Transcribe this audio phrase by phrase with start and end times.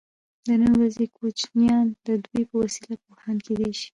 [0.47, 3.89] د نن ورځې کوچنیان د دوی په وسیله پوهان کیدای شي.